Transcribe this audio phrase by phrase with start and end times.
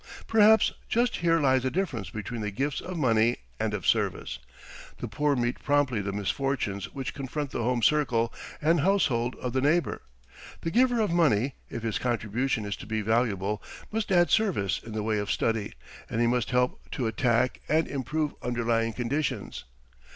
[0.25, 4.39] Perhaps just here lies the difference between the gifts of money and of service.
[4.97, 8.33] The poor meet promptly the misfortunes which confront the home circle
[8.63, 10.01] and household of the neighbour.
[10.61, 13.61] The giver of money, if his contribution is to be valuable,
[13.91, 15.73] must add service in the way of study,
[16.09, 19.65] and he must help to attack and improve underlying conditions.